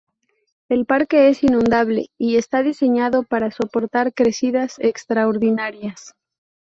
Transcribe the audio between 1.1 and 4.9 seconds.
es inundable y está diseñado para soportar crecidas